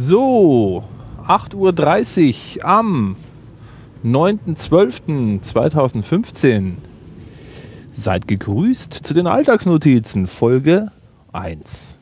So, 0.00 0.84
8.30 1.26 2.58
Uhr 2.58 2.64
am 2.64 3.16
9.12.2015. 4.04 6.74
Seid 7.90 8.28
gegrüßt 8.28 8.94
zu 8.94 9.12
den 9.12 9.26
Alltagsnotizen, 9.26 10.28
Folge 10.28 10.92
1. 11.32 11.98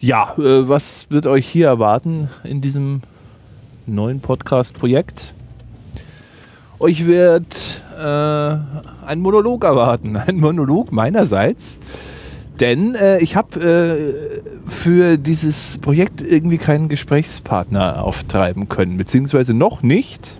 Ja, 0.00 0.32
äh, 0.38 0.66
was 0.66 1.08
wird 1.10 1.26
euch 1.26 1.46
hier 1.46 1.66
erwarten 1.66 2.30
in 2.44 2.62
diesem 2.62 3.02
neuen 3.84 4.20
Podcast-Projekt? 4.20 5.34
Euch 6.78 7.04
wird 7.04 7.82
äh, 7.94 8.56
ein 9.06 9.20
Monolog 9.20 9.64
erwarten, 9.64 10.16
ein 10.26 10.38
Monolog 10.38 10.92
meinerseits 10.92 11.78
denn 12.60 12.94
äh, 12.94 13.18
ich 13.18 13.36
habe 13.36 13.60
äh, 13.60 14.70
für 14.70 15.16
dieses 15.18 15.78
Projekt 15.78 16.20
irgendwie 16.22 16.58
keinen 16.58 16.88
Gesprächspartner 16.88 18.02
auftreiben 18.02 18.68
können, 18.68 18.96
beziehungsweise 18.96 19.54
noch 19.54 19.82
nicht. 19.82 20.38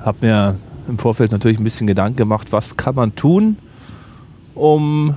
Habe 0.00 0.26
mir 0.26 0.56
im 0.88 0.98
Vorfeld 0.98 1.32
natürlich 1.32 1.58
ein 1.58 1.64
bisschen 1.64 1.86
Gedanken 1.86 2.16
gemacht, 2.16 2.48
was 2.50 2.76
kann 2.76 2.94
man 2.94 3.14
tun, 3.14 3.58
um 4.54 5.14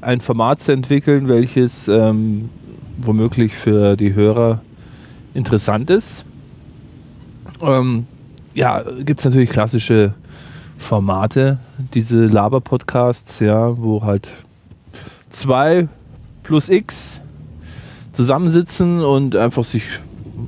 ein 0.00 0.20
Format 0.20 0.60
zu 0.60 0.72
entwickeln, 0.72 1.28
welches 1.28 1.88
ähm, 1.88 2.50
womöglich 2.96 3.54
für 3.54 3.96
die 3.96 4.14
Hörer 4.14 4.60
interessant 5.34 5.90
ist. 5.90 6.24
Ähm, 7.60 8.06
ja, 8.54 8.84
gibt 9.00 9.18
es 9.18 9.24
natürlich 9.24 9.50
klassische 9.50 10.14
Formate, 10.78 11.58
diese 11.92 12.24
Laber-Podcasts, 12.24 13.40
ja, 13.40 13.76
wo 13.76 14.02
halt 14.02 14.28
zwei 15.28 15.88
plus 16.42 16.70
X 16.70 17.20
zusammensitzen 18.12 19.00
und 19.04 19.36
einfach 19.36 19.64
sich 19.64 19.82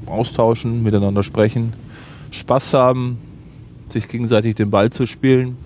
austauschen, 0.07 0.83
miteinander 0.83 1.23
sprechen, 1.23 1.75
Spaß 2.31 2.75
haben, 2.75 3.19
sich 3.89 4.09
gegenseitig 4.09 4.55
den 4.55 4.71
Ball 4.71 4.91
zu 4.91 5.07
spielen 5.07 5.57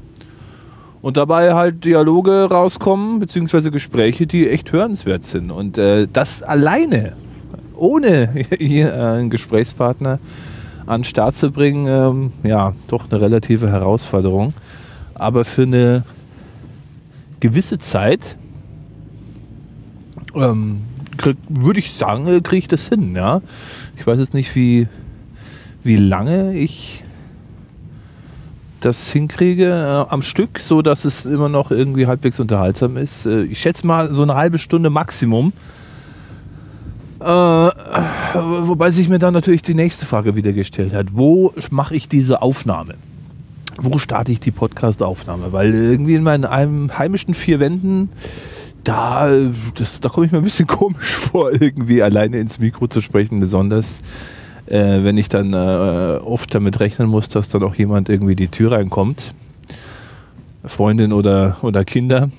und 1.02 1.18
dabei 1.18 1.54
halt 1.54 1.84
Dialoge 1.84 2.48
rauskommen, 2.50 3.20
beziehungsweise 3.20 3.70
Gespräche, 3.70 4.26
die 4.26 4.48
echt 4.48 4.72
hörenswert 4.72 5.22
sind. 5.22 5.50
Und 5.50 5.76
äh, 5.76 6.08
das 6.10 6.42
alleine, 6.42 7.12
ohne 7.76 8.30
hier 8.58 8.94
einen 8.94 9.28
Gesprächspartner, 9.28 10.18
an 10.86 11.00
den 11.00 11.04
Start 11.04 11.34
zu 11.34 11.50
bringen, 11.50 11.86
ähm, 11.86 12.32
ja, 12.42 12.74
doch 12.88 13.10
eine 13.10 13.20
relative 13.20 13.70
Herausforderung. 13.70 14.52
Aber 15.14 15.44
für 15.44 15.62
eine 15.62 16.04
gewisse 17.40 17.78
Zeit 17.78 18.36
ähm, 20.34 20.82
würde 21.48 21.78
ich 21.78 21.92
sagen, 21.92 22.26
äh, 22.26 22.40
kriege 22.40 22.58
ich 22.58 22.68
das 22.68 22.88
hin. 22.88 23.14
Ja? 23.14 23.40
Ich 23.96 24.06
weiß 24.06 24.18
jetzt 24.18 24.34
nicht, 24.34 24.54
wie, 24.54 24.88
wie 25.82 25.96
lange 25.96 26.54
ich 26.54 27.04
das 28.80 29.08
hinkriege 29.08 29.66
äh, 29.66 30.12
am 30.12 30.22
Stück, 30.22 30.60
so 30.60 30.82
dass 30.82 31.04
es 31.04 31.24
immer 31.24 31.48
noch 31.48 31.70
irgendwie 31.70 32.06
halbwegs 32.06 32.38
unterhaltsam 32.38 32.96
ist. 32.96 33.24
Äh, 33.24 33.44
ich 33.44 33.60
schätze 33.60 33.86
mal 33.86 34.12
so 34.12 34.22
eine 34.22 34.34
halbe 34.34 34.58
Stunde 34.58 34.90
Maximum. 34.90 35.52
Äh, 37.20 37.24
wobei 38.34 38.90
sich 38.90 39.08
mir 39.08 39.18
dann 39.18 39.34
natürlich 39.34 39.62
die 39.62 39.74
nächste 39.74 40.06
Frage 40.06 40.34
wieder 40.34 40.52
gestellt 40.52 40.94
hat. 40.94 41.08
Wo 41.12 41.52
mache 41.70 41.94
ich 41.94 42.08
diese 42.08 42.42
Aufnahme? 42.42 42.94
Wo 43.76 43.98
starte 43.98 44.32
ich 44.32 44.40
die 44.40 44.50
Podcast-Aufnahme? 44.50 45.52
Weil 45.52 45.74
irgendwie 45.74 46.14
in 46.14 46.22
meinen 46.22 46.46
heimischen 46.48 47.34
vier 47.34 47.60
Wänden, 47.60 48.10
da, 48.84 49.28
da 50.00 50.08
komme 50.08 50.26
ich 50.26 50.32
mir 50.32 50.38
ein 50.38 50.44
bisschen 50.44 50.66
komisch 50.68 51.14
vor, 51.16 51.52
irgendwie 51.52 52.02
alleine 52.02 52.38
ins 52.38 52.58
Mikro 52.58 52.86
zu 52.86 53.00
sprechen, 53.00 53.40
besonders 53.40 54.02
äh, 54.66 55.02
wenn 55.02 55.18
ich 55.18 55.28
dann 55.28 55.52
äh, 55.52 56.18
oft 56.24 56.54
damit 56.54 56.80
rechnen 56.80 57.08
muss, 57.08 57.28
dass 57.28 57.48
dann 57.48 57.62
auch 57.62 57.74
jemand 57.74 58.08
irgendwie 58.08 58.36
die 58.36 58.48
Tür 58.48 58.72
reinkommt. 58.72 59.34
Freundin 60.64 61.12
oder, 61.12 61.58
oder 61.62 61.84
Kinder 61.84 62.30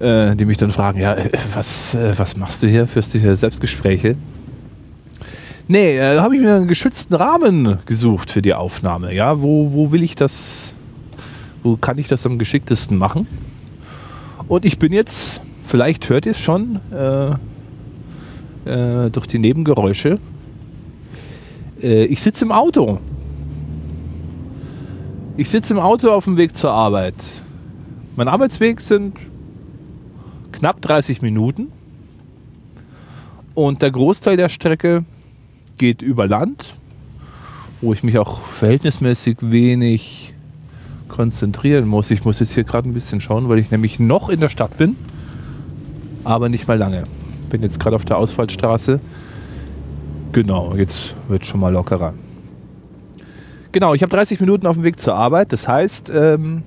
äh, 0.00 0.34
die 0.36 0.44
mich 0.44 0.58
dann 0.58 0.70
fragen, 0.70 1.00
ja, 1.00 1.14
äh, 1.14 1.30
was, 1.54 1.94
äh, 1.94 2.12
was 2.16 2.36
machst 2.36 2.62
du 2.62 2.66
hier? 2.66 2.86
Führst 2.86 3.14
du 3.14 3.18
hier 3.18 3.34
Selbstgespräche? 3.36 4.16
Nee, 5.66 5.96
äh, 5.96 6.18
habe 6.18 6.36
ich 6.36 6.42
mir 6.42 6.56
einen 6.56 6.68
geschützten 6.68 7.14
Rahmen 7.14 7.78
gesucht 7.86 8.30
für 8.30 8.42
die 8.42 8.52
Aufnahme. 8.52 9.14
Ja, 9.14 9.40
wo, 9.40 9.72
wo 9.72 9.92
will 9.92 10.02
ich 10.02 10.14
das, 10.14 10.74
wo 11.62 11.78
kann 11.78 11.96
ich 11.96 12.06
das 12.06 12.26
am 12.26 12.38
geschicktesten 12.38 12.98
machen? 12.98 13.26
Und 14.46 14.66
ich 14.66 14.78
bin 14.78 14.92
jetzt, 14.92 15.40
vielleicht 15.64 16.10
hört 16.10 16.26
ihr 16.26 16.32
es 16.32 16.40
schon, 16.40 16.80
äh, 16.92 17.30
äh, 18.66 19.10
durch 19.10 19.26
die 19.26 19.38
Nebengeräusche. 19.38 20.18
Äh, 21.82 22.04
ich 22.04 22.20
sitze 22.20 22.44
im 22.44 22.52
Auto. 22.52 23.00
Ich 25.38 25.48
sitze 25.48 25.72
im 25.72 25.80
Auto 25.80 26.10
auf 26.10 26.24
dem 26.24 26.36
Weg 26.36 26.54
zur 26.54 26.72
Arbeit. 26.72 27.14
Mein 28.16 28.28
Arbeitsweg 28.28 28.82
sind 28.82 29.16
knapp 30.52 30.82
30 30.82 31.22
Minuten. 31.22 31.72
Und 33.54 33.80
der 33.80 33.90
Großteil 33.90 34.36
der 34.36 34.50
Strecke 34.50 35.04
geht 35.78 36.02
über 36.02 36.26
Land, 36.26 36.74
wo 37.80 37.92
ich 37.92 38.02
mich 38.02 38.18
auch 38.18 38.40
verhältnismäßig 38.42 39.38
wenig 39.40 40.34
konzentrieren 41.08 41.86
muss. 41.86 42.10
Ich 42.10 42.24
muss 42.24 42.40
jetzt 42.40 42.54
hier 42.54 42.64
gerade 42.64 42.88
ein 42.88 42.94
bisschen 42.94 43.20
schauen, 43.20 43.48
weil 43.48 43.58
ich 43.58 43.70
nämlich 43.70 44.00
noch 44.00 44.28
in 44.28 44.40
der 44.40 44.48
Stadt 44.48 44.76
bin, 44.78 44.96
aber 46.24 46.48
nicht 46.48 46.66
mal 46.66 46.78
lange. 46.78 47.04
Bin 47.50 47.62
jetzt 47.62 47.78
gerade 47.78 47.96
auf 47.96 48.04
der 48.04 48.16
Ausfallstraße. 48.16 49.00
Genau, 50.32 50.74
jetzt 50.74 51.14
wird 51.28 51.46
schon 51.46 51.60
mal 51.60 51.72
lockerer. 51.72 52.14
Genau, 53.70 53.94
ich 53.94 54.02
habe 54.02 54.10
30 54.10 54.40
Minuten 54.40 54.66
auf 54.66 54.74
dem 54.74 54.84
Weg 54.84 54.98
zur 54.98 55.14
Arbeit. 55.14 55.52
Das 55.52 55.68
heißt, 55.68 56.10
ähm, 56.14 56.62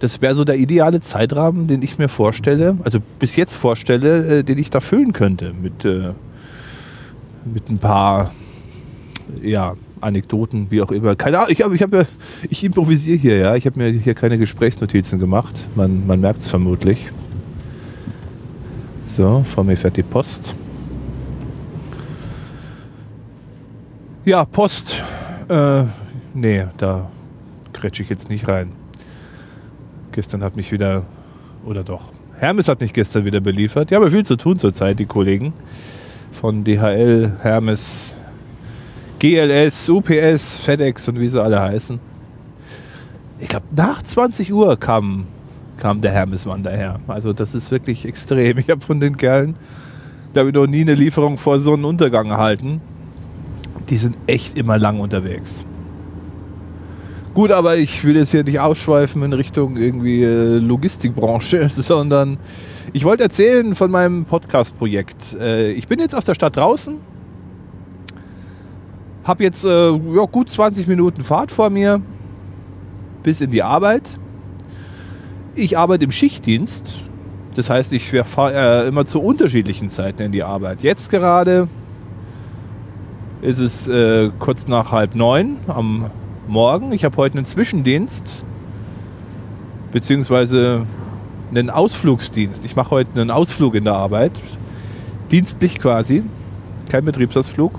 das 0.00 0.20
wäre 0.20 0.34
so 0.34 0.44
der 0.44 0.56
ideale 0.56 1.00
Zeitrahmen, 1.00 1.68
den 1.68 1.82
ich 1.82 1.98
mir 1.98 2.08
vorstelle, 2.08 2.76
also 2.84 2.98
bis 3.18 3.36
jetzt 3.36 3.54
vorstelle, 3.54 4.38
äh, 4.38 4.42
den 4.42 4.58
ich 4.58 4.70
da 4.70 4.80
füllen 4.80 5.12
könnte 5.12 5.54
mit, 5.60 5.84
äh, 5.84 6.10
mit 7.52 7.68
ein 7.70 7.78
paar 7.78 8.32
ja, 9.42 9.74
Anekdoten, 10.00 10.66
wie 10.70 10.82
auch 10.82 10.90
immer. 10.90 11.16
Keine 11.16 11.38
Ahnung, 11.38 11.50
ich, 11.50 11.60
ich, 11.60 11.80
ja, 11.80 12.04
ich 12.48 12.64
improvisiere 12.64 13.18
hier, 13.18 13.36
ja. 13.36 13.54
Ich 13.56 13.66
habe 13.66 13.78
mir 13.78 13.90
hier 13.90 14.14
keine 14.14 14.38
Gesprächsnotizen 14.38 15.18
gemacht. 15.18 15.54
Man, 15.74 16.06
man 16.06 16.20
merkt 16.20 16.40
es 16.40 16.48
vermutlich. 16.48 17.10
So, 19.06 19.44
vor 19.48 19.64
mir 19.64 19.76
fährt 19.76 19.96
die 19.96 20.02
Post. 20.02 20.54
Ja, 24.24 24.44
Post. 24.44 25.02
Äh, 25.48 25.84
nee, 26.34 26.64
da 26.76 27.08
kretsche 27.72 28.02
ich 28.02 28.08
jetzt 28.08 28.28
nicht 28.28 28.48
rein. 28.48 28.72
Gestern 30.12 30.42
hat 30.42 30.56
mich 30.56 30.72
wieder, 30.72 31.04
oder 31.64 31.84
doch, 31.84 32.10
Hermes 32.38 32.68
hat 32.68 32.80
mich 32.80 32.92
gestern 32.92 33.24
wieder 33.24 33.40
beliefert. 33.40 33.90
Die 33.90 33.94
haben 33.94 34.10
viel 34.10 34.24
zu 34.24 34.36
tun 34.36 34.58
zurzeit, 34.58 34.98
die 34.98 35.06
Kollegen 35.06 35.52
von 36.36 36.62
DHL, 36.62 37.32
Hermes, 37.42 38.14
GLS, 39.18 39.88
UPS, 39.88 40.56
FedEx 40.58 41.08
und 41.08 41.18
wie 41.18 41.28
sie 41.28 41.42
alle 41.42 41.60
heißen. 41.60 41.98
Ich 43.40 43.48
glaube, 43.48 43.66
nach 43.74 44.02
20 44.02 44.52
Uhr 44.52 44.78
kam, 44.78 45.26
kam 45.78 46.00
der 46.00 46.12
Hermes-Mann 46.12 46.62
daher. 46.62 47.00
Also 47.08 47.32
das 47.32 47.54
ist 47.54 47.70
wirklich 47.70 48.04
extrem. 48.04 48.58
Ich 48.58 48.68
habe 48.70 48.80
von 48.80 49.00
den 49.00 49.16
Kerlen, 49.16 49.56
glaube 50.32 50.50
ich, 50.50 50.54
noch 50.54 50.66
nie 50.66 50.82
eine 50.82 50.94
Lieferung 50.94 51.38
vor 51.38 51.58
Sonnenuntergang 51.58 52.30
erhalten. 52.30 52.80
Die 53.88 53.96
sind 53.96 54.16
echt 54.26 54.58
immer 54.58 54.78
lang 54.78 55.00
unterwegs. 55.00 55.64
Gut, 57.36 57.50
aber 57.50 57.76
ich 57.76 58.02
will 58.02 58.16
jetzt 58.16 58.30
hier 58.30 58.44
nicht 58.44 58.60
ausschweifen 58.60 59.22
in 59.22 59.34
Richtung 59.34 59.76
irgendwie 59.76 60.22
äh, 60.22 60.56
Logistikbranche, 60.56 61.68
sondern 61.74 62.38
ich 62.94 63.04
wollte 63.04 63.24
erzählen 63.24 63.74
von 63.74 63.90
meinem 63.90 64.24
Podcast-Projekt. 64.24 65.36
Äh, 65.38 65.72
ich 65.72 65.86
bin 65.86 65.98
jetzt 65.98 66.14
aus 66.14 66.24
der 66.24 66.32
Stadt 66.32 66.56
draußen, 66.56 66.94
habe 69.24 69.44
jetzt 69.44 69.66
äh, 69.66 69.68
ja, 69.68 70.24
gut 70.24 70.48
20 70.48 70.86
Minuten 70.86 71.24
Fahrt 71.24 71.52
vor 71.52 71.68
mir 71.68 72.00
bis 73.22 73.42
in 73.42 73.50
die 73.50 73.62
Arbeit. 73.62 74.18
Ich 75.54 75.76
arbeite 75.76 76.06
im 76.06 76.12
Schichtdienst, 76.12 76.90
das 77.54 77.68
heißt, 77.68 77.92
ich 77.92 78.12
fahre 78.24 78.86
immer 78.86 79.04
zu 79.04 79.20
unterschiedlichen 79.20 79.90
Zeiten 79.90 80.22
in 80.22 80.32
die 80.32 80.42
Arbeit. 80.42 80.82
Jetzt 80.82 81.10
gerade 81.10 81.68
ist 83.42 83.58
es 83.58 83.90
kurz 84.38 84.68
nach 84.68 84.90
halb 84.90 85.14
neun 85.14 85.58
am 85.66 86.10
morgen. 86.48 86.92
Ich 86.92 87.04
habe 87.04 87.16
heute 87.16 87.38
einen 87.38 87.44
Zwischendienst, 87.44 88.44
beziehungsweise 89.92 90.86
einen 91.50 91.70
Ausflugsdienst. 91.70 92.64
Ich 92.64 92.76
mache 92.76 92.90
heute 92.90 93.20
einen 93.20 93.30
Ausflug 93.30 93.74
in 93.74 93.84
der 93.84 93.94
Arbeit. 93.94 94.32
Dienstlich 95.30 95.78
quasi. 95.78 96.24
Kein 96.88 97.04
Betriebsausflug. 97.04 97.72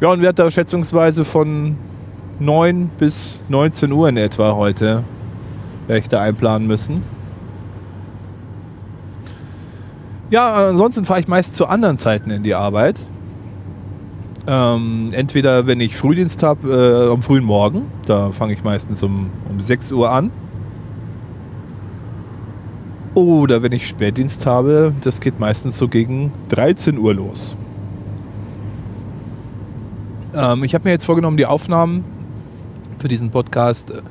Ja, 0.00 0.08
und 0.10 0.22
werde 0.22 0.42
da 0.42 0.50
schätzungsweise 0.50 1.24
von 1.24 1.76
9 2.38 2.90
bis 2.98 3.38
19 3.48 3.92
Uhr 3.92 4.08
in 4.08 4.16
etwa 4.16 4.54
heute 4.54 5.04
werde 5.86 6.00
ich 6.00 6.08
da 6.08 6.20
einplanen 6.20 6.66
müssen. 6.66 7.02
Ja, 10.30 10.68
ansonsten 10.68 11.04
fahre 11.04 11.20
ich 11.20 11.28
meist 11.28 11.56
zu 11.56 11.66
anderen 11.66 11.98
Zeiten 11.98 12.30
in 12.30 12.42
die 12.42 12.54
Arbeit. 12.54 12.98
Ähm, 14.46 15.10
entweder 15.12 15.66
wenn 15.66 15.80
ich 15.80 15.96
Frühdienst 15.96 16.42
habe, 16.42 17.06
äh, 17.08 17.12
am 17.12 17.22
frühen 17.22 17.44
Morgen, 17.44 17.82
da 18.06 18.32
fange 18.32 18.54
ich 18.54 18.64
meistens 18.64 19.02
um, 19.02 19.30
um 19.48 19.60
6 19.60 19.92
Uhr 19.92 20.10
an. 20.10 20.30
Oder 23.14 23.62
wenn 23.62 23.72
ich 23.72 23.86
Spätdienst 23.86 24.46
habe, 24.46 24.94
das 25.02 25.20
geht 25.20 25.38
meistens 25.38 25.78
so 25.78 25.86
gegen 25.86 26.32
13 26.48 26.98
Uhr 26.98 27.14
los. 27.14 27.54
Ähm, 30.34 30.64
ich 30.64 30.74
habe 30.74 30.84
mir 30.84 30.90
jetzt 30.90 31.04
vorgenommen, 31.04 31.36
die 31.36 31.46
Aufnahmen 31.46 32.04
für 32.98 33.08
diesen 33.08 33.30
Podcast 33.30 33.90
äh, 33.90 34.02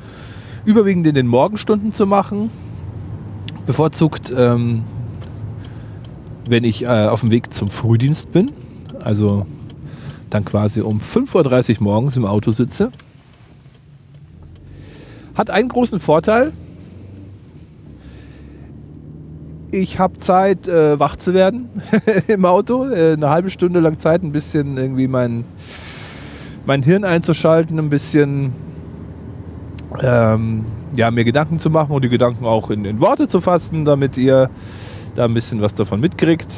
überwiegend 0.65 1.07
in 1.07 1.15
den 1.15 1.27
Morgenstunden 1.27 1.91
zu 1.91 2.05
machen. 2.05 2.51
Bevorzugt, 3.65 4.31
ähm, 4.35 4.83
wenn 6.47 6.63
ich 6.63 6.83
äh, 6.83 6.87
auf 6.87 7.21
dem 7.21 7.31
Weg 7.31 7.51
zum 7.53 7.69
Frühdienst 7.69 8.31
bin. 8.31 8.51
Also 8.99 9.45
dann 10.31 10.45
quasi 10.45 10.81
um 10.81 10.99
5.30 10.99 11.77
Uhr 11.77 11.83
morgens 11.83 12.17
im 12.17 12.25
Auto 12.25 12.51
sitze. 12.51 12.91
Hat 15.35 15.49
einen 15.49 15.69
großen 15.69 15.99
Vorteil. 15.99 16.51
Ich 19.71 19.99
habe 19.99 20.17
Zeit, 20.17 20.67
äh, 20.67 20.99
wach 20.99 21.15
zu 21.15 21.33
werden 21.33 21.69
im 22.27 22.43
Auto. 22.45 22.89
Äh, 22.89 23.13
eine 23.13 23.29
halbe 23.29 23.49
Stunde 23.49 23.79
lang 23.79 23.99
Zeit, 23.99 24.23
ein 24.23 24.31
bisschen 24.31 24.77
irgendwie 24.77 25.07
mein, 25.07 25.45
mein 26.65 26.83
Hirn 26.83 27.05
einzuschalten, 27.05 27.79
ein 27.79 27.89
bisschen 27.89 28.53
ähm, 30.01 30.65
ja, 30.95 31.09
mir 31.11 31.23
Gedanken 31.23 31.59
zu 31.59 31.69
machen 31.69 31.91
und 31.91 32.03
die 32.03 32.09
Gedanken 32.09 32.45
auch 32.45 32.69
in, 32.69 32.83
in 32.83 32.99
Worte 32.99 33.27
zu 33.27 33.39
fassen, 33.39 33.85
damit 33.85 34.17
ihr 34.17 34.49
da 35.15 35.25
ein 35.25 35.33
bisschen 35.33 35.61
was 35.61 35.73
davon 35.73 35.99
mitkriegt. 35.99 36.53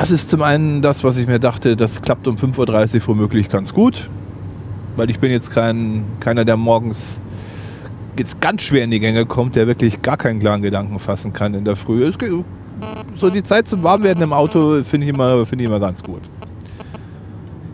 Das 0.00 0.10
ist 0.10 0.30
zum 0.30 0.40
einen 0.40 0.80
das, 0.80 1.04
was 1.04 1.18
ich 1.18 1.26
mir 1.26 1.38
dachte, 1.38 1.76
das 1.76 2.00
klappt 2.00 2.26
um 2.26 2.36
5.30 2.36 3.00
Uhr 3.00 3.08
womöglich 3.08 3.50
ganz 3.50 3.74
gut. 3.74 4.08
Weil 4.96 5.10
ich 5.10 5.20
bin 5.20 5.30
jetzt 5.30 5.50
kein, 5.50 6.06
keiner, 6.20 6.46
der 6.46 6.56
morgens 6.56 7.20
jetzt 8.16 8.40
ganz 8.40 8.62
schwer 8.62 8.84
in 8.84 8.90
die 8.90 8.98
Gänge 8.98 9.26
kommt, 9.26 9.56
der 9.56 9.66
wirklich 9.66 10.00
gar 10.00 10.16
keinen 10.16 10.40
klaren 10.40 10.62
Gedanken 10.62 10.98
fassen 11.00 11.34
kann 11.34 11.52
in 11.52 11.66
der 11.66 11.76
Früh. 11.76 12.02
Es 12.02 12.16
so 13.14 13.28
die 13.28 13.42
Zeit 13.42 13.68
zum 13.68 13.82
Warmwerden 13.82 14.22
im 14.22 14.32
Auto 14.32 14.82
finde 14.84 15.06
ich, 15.06 15.12
immer, 15.12 15.44
find 15.44 15.60
ich 15.60 15.68
immer 15.68 15.80
ganz 15.80 16.02
gut. 16.02 16.22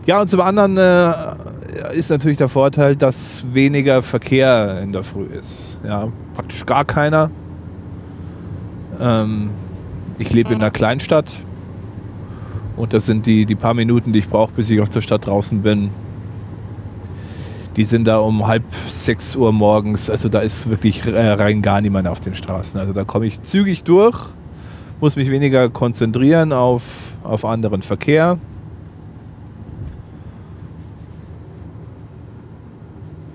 Ja, 0.05 0.19
und 0.19 0.29
zum 0.29 0.41
anderen 0.41 0.77
äh, 0.77 1.95
ist 1.97 2.09
natürlich 2.09 2.39
der 2.39 2.49
Vorteil, 2.49 2.97
dass 2.97 3.45
weniger 3.53 4.01
Verkehr 4.01 4.81
in 4.81 4.91
der 4.91 5.03
Früh 5.03 5.27
ist. 5.27 5.79
Ja, 5.87 6.09
praktisch 6.35 6.65
gar 6.65 6.83
keiner. 6.83 7.31
Ähm, 8.99 9.51
ich 10.17 10.33
lebe 10.33 10.51
in 10.51 10.59
einer 10.59 10.71
Kleinstadt 10.71 11.31
und 12.77 12.93
das 12.93 13.07
sind 13.07 13.25
die, 13.25 13.45
die 13.45 13.55
paar 13.55 13.73
Minuten, 13.73 14.13
die 14.13 14.19
ich 14.19 14.29
brauche, 14.29 14.53
bis 14.53 14.69
ich 14.69 14.79
aus 14.79 14.91
der 14.91 15.01
Stadt 15.01 15.25
draußen 15.25 15.61
bin. 15.61 15.89
Die 17.75 17.83
sind 17.83 18.07
da 18.07 18.19
um 18.19 18.47
halb 18.47 18.63
sechs 18.87 19.35
Uhr 19.35 19.51
morgens. 19.51 20.09
Also 20.09 20.29
da 20.29 20.39
ist 20.39 20.69
wirklich 20.69 21.05
äh, 21.05 21.31
rein 21.31 21.61
gar 21.61 21.81
niemand 21.81 22.07
auf 22.07 22.19
den 22.19 22.35
Straßen. 22.35 22.79
Also 22.79 22.93
da 22.93 23.03
komme 23.03 23.25
ich 23.25 23.41
zügig 23.41 23.83
durch, 23.83 24.19
muss 25.01 25.15
mich 25.15 25.29
weniger 25.29 25.69
konzentrieren 25.69 26.53
auf, 26.53 26.83
auf 27.23 27.45
anderen 27.45 27.81
Verkehr. 27.81 28.37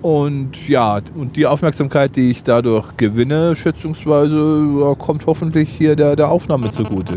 Und 0.02 0.68
ja, 0.68 1.00
und 1.14 1.36
die 1.36 1.46
Aufmerksamkeit, 1.46 2.16
die 2.16 2.32
ich 2.32 2.42
dadurch 2.42 2.96
gewinne, 2.96 3.54
schätzungsweise, 3.54 4.96
kommt 4.98 5.26
hoffentlich 5.26 5.68
hier 5.70 5.94
der, 5.94 6.16
der 6.16 6.28
Aufnahme 6.28 6.70
zugute. 6.70 7.14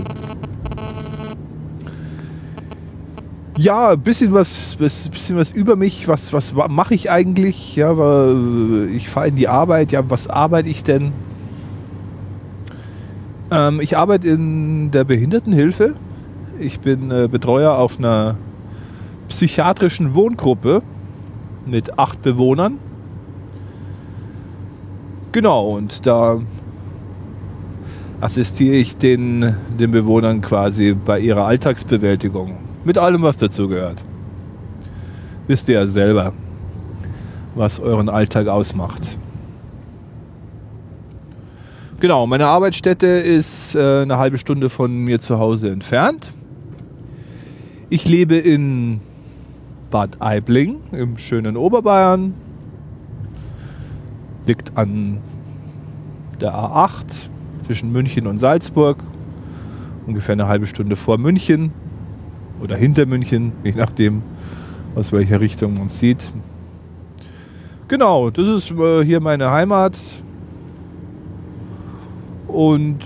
Ja, 3.58 3.92
ein 3.92 4.02
bisschen 4.02 4.34
was, 4.34 4.76
bisschen 4.76 5.38
was 5.38 5.52
über 5.52 5.78
mich. 5.78 6.08
Was, 6.10 6.34
was 6.34 6.54
mache 6.54 6.94
ich 6.94 7.10
eigentlich? 7.10 7.76
Ja, 7.78 7.92
ich 8.94 9.08
fahre 9.08 9.30
in 9.30 9.36
die 9.36 9.48
Arbeit. 9.48 9.94
Ja, 9.94 10.10
was 10.10 10.28
arbeite 10.28 10.70
ich 10.70 10.84
denn? 10.84 11.14
Ähm, 13.52 13.80
ich 13.80 13.96
arbeite 13.96 14.28
in 14.28 14.92
der 14.92 15.06
Behindertenhilfe. 15.06 15.96
Ich 16.60 16.82
bin 16.82 17.12
äh, 17.12 17.30
Betreuer 17.32 17.78
auf 17.78 17.98
einer 17.98 18.38
psychiatrischen 19.30 20.14
Wohngruppe 20.14 20.82
mit 21.66 21.98
acht 21.98 22.22
Bewohnern. 22.22 22.78
Genau, 25.32 25.76
und 25.76 26.06
da 26.06 26.42
assistiere 28.20 28.76
ich 28.76 28.98
den, 28.98 29.56
den 29.80 29.92
Bewohnern 29.92 30.42
quasi 30.42 30.94
bei 30.94 31.20
ihrer 31.20 31.46
Alltagsbewältigung. 31.46 32.65
Mit 32.86 33.00
allem, 33.00 33.24
was 33.24 33.38
dazu 33.38 33.68
gehört. 33.68 34.04
Wisst 35.48 35.68
ihr 35.68 35.74
ja 35.74 35.88
selber, 35.88 36.34
was 37.56 37.80
euren 37.80 38.10
Alltag 38.10 38.48
ausmacht. 38.48 39.18
Genau, 42.00 42.28
meine 42.28 42.46
Arbeitsstätte 42.46 43.08
ist 43.08 43.74
äh, 43.74 44.04
eine 44.04 44.20
halbe 44.20 44.38
Stunde 44.38 44.70
von 44.70 44.96
mir 44.96 45.20
zu 45.20 45.40
Hause 45.40 45.72
entfernt. 45.72 46.32
Ich 47.90 48.08
lebe 48.08 48.36
in 48.36 49.02
Bad 49.90 50.22
Aibling 50.22 50.76
im 50.92 51.18
schönen 51.18 51.58
Oberbayern. 51.58 52.36
Liegt 54.46 54.78
an 54.78 55.18
der 56.40 56.54
A8 56.54 57.30
zwischen 57.66 57.92
München 57.92 58.28
und 58.28 58.38
Salzburg. 58.38 58.98
Ungefähr 60.06 60.34
eine 60.34 60.48
halbe 60.48 60.68
Stunde 60.68 60.96
vor 60.96 61.18
München 61.18 61.72
oder 62.62 62.76
hinter 62.76 63.06
München, 63.06 63.52
je 63.64 63.74
nachdem, 63.76 64.22
aus 64.96 65.12
welcher 65.12 65.40
Richtung 65.40 65.74
man 65.76 65.90
sieht. 65.90 66.32
Genau, 67.88 68.30
das 68.30 68.48
ist 68.48 68.72
äh, 68.72 69.04
hier 69.04 69.20
meine 69.20 69.52
Heimat. 69.52 69.98
Und 72.48 73.04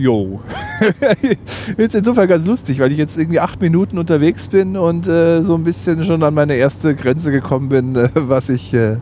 Jo. 0.00 0.40
ist 1.76 1.94
insofern 1.94 2.26
ganz 2.26 2.46
lustig, 2.46 2.78
weil 2.78 2.90
ich 2.90 2.96
jetzt 2.96 3.18
irgendwie 3.18 3.38
acht 3.38 3.60
Minuten 3.60 3.98
unterwegs 3.98 4.48
bin 4.48 4.78
und 4.78 5.06
äh, 5.06 5.42
so 5.42 5.56
ein 5.56 5.62
bisschen 5.62 6.04
schon 6.04 6.22
an 6.22 6.32
meine 6.32 6.54
erste 6.54 6.94
Grenze 6.94 7.30
gekommen 7.30 7.68
bin, 7.68 7.96
äh, 7.96 8.08
was, 8.14 8.48
ich, 8.48 8.72
äh, 8.72 8.96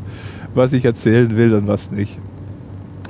was 0.56 0.72
ich 0.72 0.84
erzählen 0.84 1.36
will 1.36 1.54
und 1.54 1.68
was 1.68 1.92
nicht. 1.92 2.18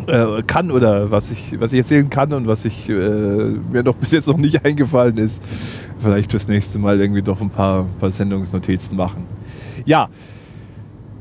Äh, 0.09 0.43
kann 0.47 0.71
oder 0.71 1.11
was 1.11 1.31
ich, 1.31 1.61
was 1.61 1.73
ich 1.75 1.81
erzählen 1.81 2.09
kann 2.09 2.33
und 2.33 2.47
was 2.47 2.65
ich, 2.65 2.89
äh, 2.89 2.93
mir 2.93 3.83
noch 3.85 3.95
bis 4.01 4.13
jetzt 4.13 4.27
noch 4.27 4.39
nicht 4.39 4.65
eingefallen 4.65 5.19
ist. 5.19 5.43
Vielleicht 5.99 6.31
fürs 6.31 6.49
nächste 6.49 6.79
Mal 6.79 6.99
irgendwie 6.99 7.21
doch 7.21 7.43
ein 7.43 7.51
paar, 7.51 7.85
paar 8.01 8.11
Sendungsnotizen 8.11 8.97
machen. 8.97 9.27
Ja, 9.85 10.09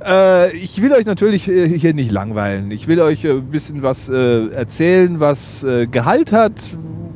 äh, 0.05 0.55
ich 0.55 0.81
will 0.81 0.93
euch 0.93 1.05
natürlich 1.05 1.49
äh, 1.49 1.67
hier 1.67 1.93
nicht 1.93 2.11
langweilen. 2.11 2.71
Ich 2.71 2.87
will 2.87 3.01
euch 3.01 3.25
ein 3.25 3.47
bisschen 3.47 3.83
was 3.83 4.07
äh, 4.07 4.47
erzählen, 4.49 5.19
was 5.19 5.63
äh, 5.63 5.87
Gehalt 5.87 6.31
hat. 6.31 6.53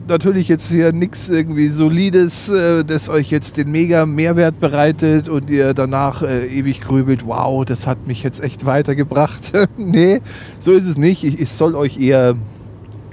Natürlich 0.07 0.47
jetzt 0.47 0.69
hier 0.69 0.91
nichts 0.91 1.29
irgendwie 1.29 1.69
Solides, 1.69 2.49
äh, 2.49 2.83
das 2.83 3.07
euch 3.07 3.29
jetzt 3.29 3.57
den 3.57 3.71
mega 3.71 4.05
Mehrwert 4.05 4.59
bereitet 4.59 5.29
und 5.29 5.49
ihr 5.49 5.73
danach 5.73 6.21
äh, 6.21 6.47
ewig 6.47 6.81
grübelt, 6.81 7.25
wow, 7.25 7.63
das 7.63 7.87
hat 7.87 8.07
mich 8.07 8.23
jetzt 8.23 8.43
echt 8.43 8.65
weitergebracht. 8.65 9.53
nee, 9.77 10.21
so 10.59 10.71
ist 10.71 10.87
es 10.87 10.97
nicht. 10.97 11.23
Ich, 11.23 11.39
ich, 11.39 11.49
soll 11.49 11.75
euch 11.75 11.99
eher, 11.99 12.35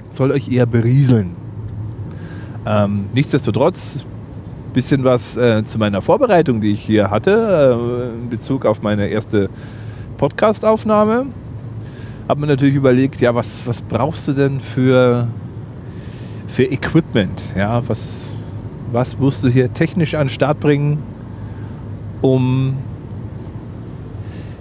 soll 0.09 0.31
euch 0.31 0.51
eher 0.51 0.65
berieseln. 0.65 1.35
Ähm, 2.65 3.05
nichtsdestotrotz 3.13 4.05
bisschen 4.73 5.03
was 5.03 5.35
äh, 5.35 5.63
zu 5.63 5.79
meiner 5.79 6.01
Vorbereitung, 6.01 6.61
die 6.61 6.73
ich 6.73 6.81
hier 6.81 7.09
hatte, 7.09 8.11
äh, 8.11 8.17
in 8.17 8.29
Bezug 8.29 8.65
auf 8.65 8.81
meine 8.81 9.07
erste 9.07 9.49
Podcast-Aufnahme. 10.17 11.27
Habe 12.27 12.41
mir 12.41 12.47
natürlich 12.47 12.75
überlegt, 12.75 13.19
ja, 13.21 13.33
was, 13.33 13.65
was 13.65 13.81
brauchst 13.81 14.27
du 14.27 14.33
denn 14.33 14.59
für, 14.59 15.27
für 16.49 16.63
Equipment? 16.63 17.41
Ja, 17.55 17.87
was, 17.87 18.33
was 18.91 19.17
musst 19.17 19.43
du 19.43 19.49
hier 19.49 19.71
technisch 19.73 20.15
an 20.15 20.27
den 20.27 20.33
Start 20.33 20.59
bringen, 20.59 20.97
um 22.21 22.77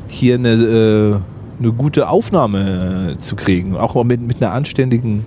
hier 0.07 0.37
eine, 0.37 0.51
äh, 0.51 1.17
eine 1.59 1.73
gute 1.73 2.09
Aufnahme 2.09 3.17
zu 3.19 3.35
kriegen, 3.35 3.77
auch 3.77 4.03
mit, 4.05 4.21
mit 4.21 4.43
einer 4.43 4.53
anständigen 4.53 5.25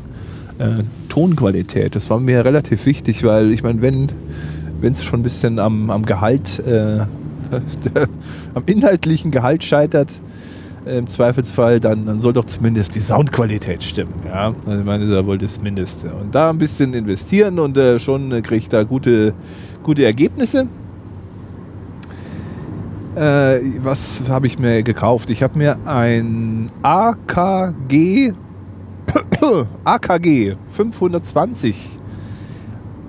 äh, 0.59 0.83
Tonqualität. 1.09 1.95
Das 1.95 2.09
war 2.09 2.19
mir 2.19 2.45
relativ 2.45 2.85
wichtig, 2.85 3.23
weil 3.23 3.51
ich 3.51 3.63
meine, 3.63 3.81
wenn 3.81 4.09
es 4.91 5.03
schon 5.03 5.19
ein 5.19 5.23
bisschen 5.23 5.59
am, 5.59 5.89
am 5.89 6.05
Gehalt, 6.05 6.59
äh, 6.59 6.99
am 8.53 8.63
inhaltlichen 8.65 9.31
Gehalt 9.31 9.63
scheitert, 9.63 10.09
im 10.85 11.07
Zweifelsfall, 11.07 11.79
dann, 11.79 12.05
dann 12.05 12.19
soll 12.19 12.33
doch 12.33 12.45
zumindest 12.45 12.95
die 12.95 12.99
Soundqualität 12.99 13.83
stimmen. 13.83 14.13
Ja? 14.25 14.53
Also 14.65 14.79
ich 14.79 14.85
meine, 14.85 14.99
das 14.99 15.09
ist 15.09 15.15
ja 15.15 15.25
wohl 15.25 15.37
das 15.37 15.61
Mindeste. 15.61 16.11
Und 16.13 16.33
da 16.33 16.49
ein 16.49 16.57
bisschen 16.57 16.93
investieren 16.93 17.59
und 17.59 17.77
äh, 17.77 17.99
schon 17.99 18.31
äh, 18.31 18.41
kriege 18.41 18.57
ich 18.57 18.69
da 18.69 18.83
gute, 18.83 19.33
gute 19.83 20.03
Ergebnisse. 20.05 20.67
Äh, 23.15 23.59
was 23.83 24.23
habe 24.29 24.47
ich 24.47 24.57
mir 24.57 24.83
gekauft? 24.83 25.29
Ich 25.29 25.43
habe 25.43 25.57
mir 25.57 25.77
ein 25.85 26.71
AKG 26.81 28.33
AKG 29.83 30.55
520 30.69 31.89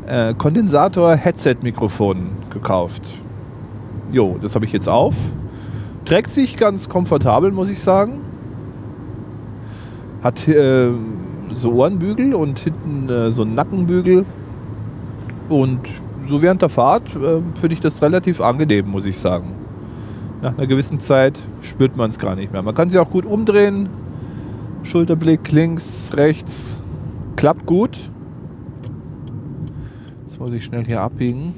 äh, 0.06 0.34
Kondensator 0.34 1.14
Headset 1.14 1.56
Mikrofon 1.62 2.30
gekauft. 2.50 3.02
Jo, 4.10 4.36
das 4.40 4.54
habe 4.54 4.64
ich 4.64 4.72
jetzt 4.72 4.88
auf. 4.88 5.14
Trägt 6.04 6.30
sich 6.30 6.56
ganz 6.56 6.88
komfortabel, 6.88 7.52
muss 7.52 7.70
ich 7.70 7.80
sagen. 7.80 8.20
Hat 10.22 10.46
äh, 10.48 10.90
so 11.54 11.72
Ohrenbügel 11.72 12.34
und 12.34 12.58
hinten 12.58 13.08
äh, 13.08 13.30
so 13.30 13.42
einen 13.42 13.54
Nackenbügel. 13.54 14.24
Und 15.48 15.80
so 16.26 16.42
während 16.42 16.62
der 16.62 16.68
Fahrt 16.68 17.08
äh, 17.14 17.40
finde 17.60 17.74
ich 17.74 17.80
das 17.80 18.02
relativ 18.02 18.40
angenehm, 18.40 18.88
muss 18.88 19.04
ich 19.04 19.18
sagen. 19.18 19.52
Nach 20.40 20.56
einer 20.56 20.66
gewissen 20.66 20.98
Zeit 20.98 21.40
spürt 21.60 21.96
man 21.96 22.10
es 22.10 22.18
gar 22.18 22.34
nicht 22.34 22.52
mehr. 22.52 22.62
Man 22.62 22.74
kann 22.74 22.90
sich 22.90 22.98
auch 22.98 23.10
gut 23.10 23.24
umdrehen. 23.24 23.88
Schulterblick 24.82 25.52
links, 25.52 26.10
rechts. 26.14 26.82
Klappt 27.36 27.66
gut. 27.66 27.98
Jetzt 30.26 30.40
muss 30.40 30.52
ich 30.52 30.64
schnell 30.64 30.84
hier 30.84 31.00
abbiegen. 31.00 31.54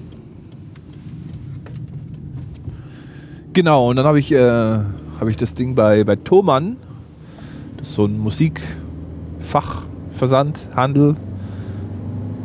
Genau, 3.55 3.89
und 3.89 3.97
dann 3.97 4.05
habe 4.05 4.19
ich, 4.19 4.33
äh, 4.33 4.41
hab 4.41 5.29
ich 5.29 5.37
das 5.37 5.55
Ding 5.55 5.77
bei, 5.77 6.03
bei 6.03 6.17
Thomann. 6.17 6.77
Das 7.77 7.87
ist 7.89 7.95
so 7.95 8.05
ein 8.05 8.19
Musikfachversand, 8.19 10.71
Handel. 10.75 11.15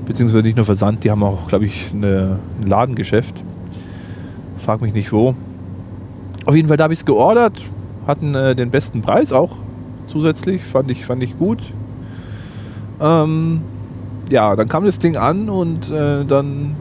Beziehungsweise 0.06 0.44
nicht 0.44 0.56
nur 0.56 0.66
Versand, 0.66 1.04
die 1.04 1.10
haben 1.10 1.24
auch, 1.24 1.48
glaube 1.48 1.66
ich, 1.66 1.90
eine, 1.92 2.38
ein 2.62 2.68
Ladengeschäft. 2.68 3.44
Frag 4.60 4.82
mich 4.82 4.94
nicht 4.94 5.12
wo. 5.12 5.34
Auf 6.46 6.56
jeden 6.56 6.68
Fall, 6.68 6.78
da 6.78 6.84
habe 6.84 6.94
ich 6.94 7.00
es 7.00 7.06
geordert. 7.06 7.60
Hatten 8.06 8.36
äh, 8.36 8.56
den 8.56 8.70
besten 8.70 9.02
Preis 9.02 9.34
auch 9.34 9.54
zusätzlich. 10.06 10.64
Fand 10.64 10.92
ich, 10.92 11.08
fand 11.08 11.24
ich 11.24 11.40
gut. 11.40 11.74
Ähm, 13.02 13.62
ja, 14.30 14.56
dann 14.56 14.68
kam 14.68 14.86
das 14.86 15.00
Ding 15.00 15.18
an 15.18 15.50
und 15.50 15.90
äh, 15.90 16.24
dann 16.24 16.76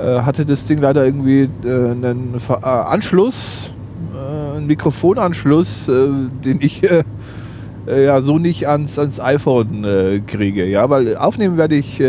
hatte 0.00 0.46
das 0.46 0.66
Ding 0.66 0.78
leider 0.78 1.04
irgendwie 1.04 1.48
äh, 1.64 1.90
einen 1.90 2.34
äh, 2.48 2.52
Anschluss, 2.64 3.72
äh, 4.14 4.56
einen 4.56 4.66
Mikrofonanschluss, 4.66 5.88
äh, 5.88 6.08
den 6.44 6.58
ich 6.60 6.82
ja 7.86 8.20
so 8.20 8.38
nicht 8.38 8.68
ans, 8.68 8.98
ans 8.98 9.18
iPhone 9.18 10.22
kriege. 10.26 10.66
Ja, 10.66 10.90
weil 10.90 11.16
aufnehmen 11.16 11.56
werde 11.56 11.74
ich 11.74 12.00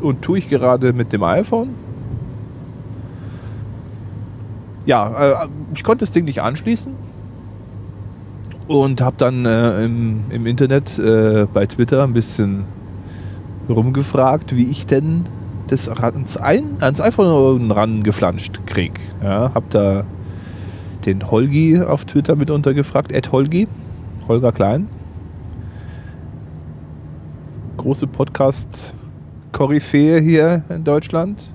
und 0.00 0.22
tue 0.22 0.38
ich 0.38 0.48
gerade 0.48 0.92
mit 0.92 1.12
dem 1.12 1.22
iPhone. 1.22 1.70
Ja, 4.86 5.48
ich 5.74 5.82
konnte 5.82 6.04
das 6.04 6.12
Ding 6.12 6.24
nicht 6.24 6.40
anschließen 6.40 6.94
und 8.68 9.00
habe 9.02 9.16
dann 9.18 9.44
im, 9.44 10.20
im 10.30 10.46
Internet 10.46 10.98
bei 11.52 11.66
Twitter 11.66 12.04
ein 12.04 12.14
bisschen 12.14 12.64
rumgefragt, 13.68 14.56
wie 14.56 14.70
ich 14.70 14.86
denn 14.86 15.24
das 15.72 15.88
ans, 15.88 16.36
ein, 16.36 16.76
ans 16.80 17.00
iPhone 17.00 17.70
rangeflanscht 17.70 18.60
krieg. 18.66 19.00
Ja, 19.22 19.52
hab 19.54 19.70
da 19.70 20.04
den 21.06 21.30
Holgi 21.30 21.80
auf 21.80 22.04
Twitter 22.04 22.36
mitunter 22.36 22.74
gefragt, 22.74 23.10
Ed 23.10 23.32
Holgi, 23.32 23.68
Holger 24.28 24.52
Klein. 24.52 24.88
Große 27.78 28.06
Podcast-Koryphäe 28.06 30.20
hier 30.20 30.62
in 30.68 30.84
Deutschland. 30.84 31.50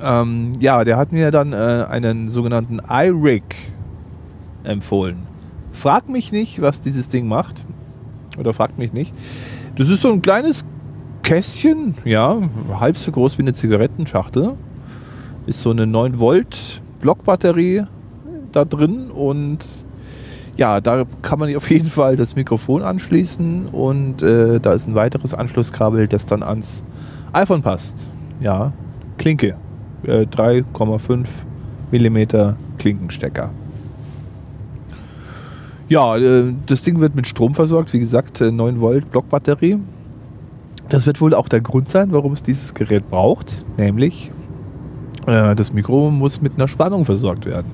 Ähm, 0.00 0.54
ja, 0.58 0.82
der 0.82 0.96
hat 0.96 1.12
mir 1.12 1.30
dann 1.30 1.52
äh, 1.52 1.84
einen 1.88 2.30
sogenannten 2.30 2.80
iRig 2.88 3.42
empfohlen. 4.64 5.18
Frag 5.72 6.08
mich 6.08 6.32
nicht, 6.32 6.62
was 6.62 6.80
dieses 6.80 7.10
Ding 7.10 7.28
macht. 7.28 7.66
Oder 8.38 8.54
fragt 8.54 8.78
mich 8.78 8.92
nicht. 8.92 9.14
Das 9.76 9.88
ist 9.88 10.02
so 10.02 10.10
ein 10.10 10.20
kleines 10.22 10.64
Kästchen, 11.26 11.96
ja, 12.04 12.40
halb 12.78 12.96
so 12.96 13.10
groß 13.10 13.36
wie 13.36 13.42
eine 13.42 13.52
Zigarettenschachtel. 13.52 14.52
Ist 15.46 15.60
so 15.60 15.72
eine 15.72 15.84
9 15.84 16.20
Volt 16.20 16.80
Blockbatterie 17.00 17.82
da 18.52 18.64
drin 18.64 19.10
und 19.10 19.58
ja, 20.56 20.80
da 20.80 21.02
kann 21.22 21.40
man 21.40 21.56
auf 21.56 21.68
jeden 21.68 21.88
Fall 21.88 22.14
das 22.14 22.36
Mikrofon 22.36 22.82
anschließen 22.82 23.66
und 23.72 24.22
äh, 24.22 24.60
da 24.60 24.72
ist 24.72 24.86
ein 24.86 24.94
weiteres 24.94 25.34
Anschlusskabel, 25.34 26.06
das 26.06 26.26
dann 26.26 26.44
ans 26.44 26.84
iPhone 27.32 27.60
passt. 27.60 28.08
Ja, 28.38 28.72
Klinke. 29.18 29.56
Äh, 30.04 30.26
3,5 30.26 31.26
mm 31.90 32.54
Klinkenstecker. 32.78 33.50
Ja, 35.88 36.16
äh, 36.16 36.54
das 36.66 36.84
Ding 36.84 37.00
wird 37.00 37.16
mit 37.16 37.26
Strom 37.26 37.56
versorgt, 37.56 37.92
wie 37.92 37.98
gesagt, 37.98 38.40
9 38.40 38.76
äh, 38.76 38.80
Volt 38.80 39.10
Blockbatterie. 39.10 39.80
Das 40.88 41.06
wird 41.06 41.20
wohl 41.20 41.34
auch 41.34 41.48
der 41.48 41.60
Grund 41.60 41.88
sein, 41.88 42.12
warum 42.12 42.32
es 42.32 42.42
dieses 42.42 42.74
Gerät 42.74 43.10
braucht, 43.10 43.64
nämlich 43.76 44.30
äh, 45.26 45.54
das 45.54 45.72
Mikro 45.72 46.10
muss 46.10 46.40
mit 46.40 46.54
einer 46.56 46.68
Spannung 46.68 47.04
versorgt 47.04 47.46
werden. 47.46 47.66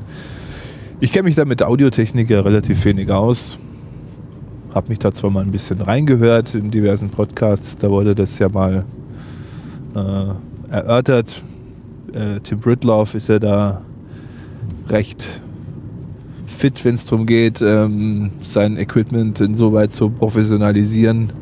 Ich 1.01 1.13
kenne 1.13 1.25
mich 1.25 1.35
da 1.35 1.45
mit 1.45 1.61
der 1.61 1.69
Audiotechnik 1.69 2.31
ja 2.31 2.41
relativ 2.41 2.85
wenig 2.85 3.11
aus. 3.11 3.59
Habe 4.75 4.89
mich 4.89 4.99
da 4.99 5.13
zwar 5.13 5.31
mal 5.31 5.45
ein 5.45 5.51
bisschen 5.51 5.81
reingehört 5.83 6.55
in 6.55 6.71
diversen 6.71 7.11
Podcasts, 7.11 7.77
da 7.77 7.91
wurde 7.91 8.15
das 8.15 8.39
ja 8.39 8.49
mal 8.49 8.85
äh, 9.95 10.73
erörtert. 10.73 11.43
Äh, 12.15 12.41
Tim 12.41 12.61
Britloff 12.61 13.15
ist 13.15 13.29
ja 13.29 13.39
da 13.39 13.83
recht 14.89 15.25
fit, 16.47 16.85
wenn 16.85 16.95
es 16.95 17.05
darum 17.05 17.27
geht, 17.27 17.61
ähm, 17.61 18.31
sein 18.43 18.79
Equipment 18.79 19.41
insoweit 19.41 19.93
zu 19.93 20.09
professionalisieren, 20.09 21.33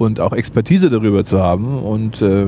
und 0.00 0.18
auch 0.18 0.32
Expertise 0.32 0.88
darüber 0.88 1.26
zu 1.26 1.42
haben. 1.42 1.78
Und 1.78 2.22
äh, 2.22 2.46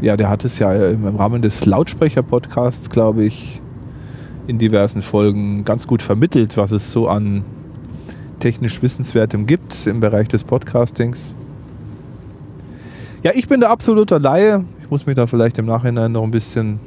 ja, 0.00 0.16
der 0.16 0.30
hat 0.30 0.42
es 0.46 0.58
ja 0.58 0.72
im, 0.72 1.04
Rahmen 1.16 1.42
des 1.42 1.66
Lautsprecher-Podcasts, 1.66 2.88
glaube 2.88 3.24
ich, 3.24 3.60
in 4.46 4.58
diversen 4.58 5.02
Folgen 5.02 5.66
ganz 5.66 5.86
gut 5.86 6.00
vermittelt, 6.00 6.56
was 6.56 6.70
es 6.70 6.92
so 6.92 7.08
an 7.08 7.44
technisch 8.38 8.80
Wissenswertem 8.80 9.44
gibt 9.44 9.86
im 9.86 10.00
Bereich 10.00 10.28
des 10.28 10.42
Podcastings. 10.44 11.34
Ja, 13.22 13.32
ich 13.34 13.46
bin 13.46 13.60
der 13.60 13.68
absolute 13.68 14.16
Laie. 14.16 14.64
Ich 14.82 14.90
muss 14.90 15.04
mich 15.04 15.16
da 15.16 15.26
vielleicht 15.26 15.58
im 15.58 15.66
Nachhinein 15.66 16.12
noch 16.12 16.22
ein 16.22 16.30
bisschen, 16.30 16.80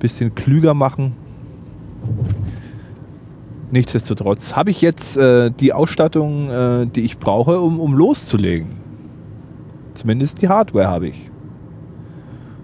bisschen 0.00 0.34
klüger 0.34 0.74
machen. 0.74 1.12
Nichtsdestotrotz 3.70 4.56
habe 4.56 4.70
ich 4.70 4.80
jetzt 4.80 5.16
äh, 5.18 5.50
die 5.50 5.74
Ausstattung, 5.74 6.50
äh, 6.50 6.86
die 6.86 7.02
ich 7.02 7.18
brauche, 7.18 7.60
um, 7.60 7.80
um 7.80 7.94
loszulegen. 7.94 8.68
Zumindest 9.92 10.40
die 10.40 10.48
Hardware 10.48 10.88
habe 10.88 11.08
ich. 11.08 11.30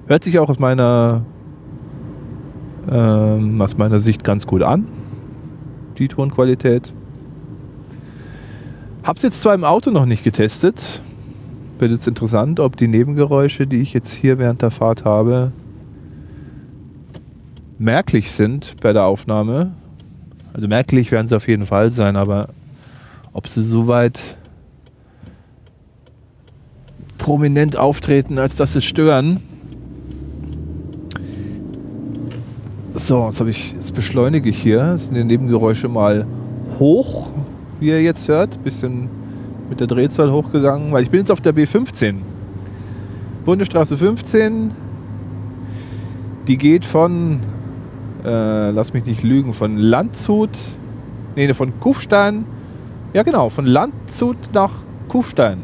Hört 0.06 0.24
sich 0.24 0.38
auch 0.38 0.48
aus 0.48 0.58
meiner, 0.58 1.22
ähm, 2.90 3.60
aus 3.60 3.76
meiner 3.76 4.00
Sicht 4.00 4.24
ganz 4.24 4.46
gut 4.46 4.62
an. 4.62 4.86
Die 5.98 6.08
Tonqualität. 6.08 6.92
Hab's 9.02 9.22
jetzt 9.22 9.42
zwar 9.42 9.54
im 9.54 9.64
Auto 9.64 9.90
noch 9.90 10.06
nicht 10.06 10.24
getestet. 10.24 11.02
Wird 11.78 11.90
jetzt 11.90 12.06
interessant, 12.06 12.60
ob 12.60 12.78
die 12.78 12.88
Nebengeräusche, 12.88 13.66
die 13.66 13.82
ich 13.82 13.92
jetzt 13.92 14.12
hier 14.12 14.38
während 14.38 14.62
der 14.62 14.70
Fahrt 14.70 15.04
habe, 15.04 15.52
merklich 17.78 18.32
sind 18.32 18.76
bei 18.80 18.92
der 18.94 19.04
Aufnahme 19.04 19.72
also 20.54 20.68
merklich 20.68 21.10
werden 21.10 21.26
sie 21.26 21.36
auf 21.36 21.48
jeden 21.48 21.66
Fall 21.66 21.90
sein, 21.90 22.16
aber 22.16 22.48
ob 23.32 23.48
sie 23.48 23.62
so 23.62 23.88
weit 23.88 24.18
prominent 27.18 27.76
auftreten, 27.76 28.38
als 28.38 28.54
dass 28.54 28.72
sie 28.72 28.80
stören. 28.80 29.40
So, 32.92 33.26
jetzt, 33.26 33.40
ich, 33.40 33.72
jetzt 33.72 33.94
beschleunige 33.94 34.48
ich 34.48 34.62
hier. 34.62 34.92
Jetzt 34.92 35.06
sind 35.06 35.16
die 35.16 35.24
Nebengeräusche 35.24 35.88
mal 35.88 36.24
hoch, 36.78 37.30
wie 37.80 37.88
ihr 37.88 38.00
jetzt 38.00 38.28
hört. 38.28 38.62
Bisschen 38.62 39.08
mit 39.68 39.80
der 39.80 39.88
Drehzahl 39.88 40.30
hochgegangen, 40.30 40.92
weil 40.92 41.02
ich 41.02 41.10
bin 41.10 41.18
jetzt 41.18 41.32
auf 41.32 41.40
der 41.40 41.52
B15. 41.52 42.14
Bundesstraße 43.44 43.96
15. 43.96 44.70
Die 46.46 46.58
geht 46.58 46.84
von 46.84 47.40
äh, 48.24 48.70
lass 48.70 48.92
mich 48.92 49.04
nicht 49.04 49.22
lügen, 49.22 49.52
von 49.52 49.76
Landshut, 49.76 50.50
nee, 51.36 51.52
von 51.52 51.78
Kufstein, 51.80 52.44
ja 53.12 53.22
genau, 53.22 53.50
von 53.50 53.66
Landshut 53.66 54.36
nach 54.52 54.72
Kufstein. 55.08 55.58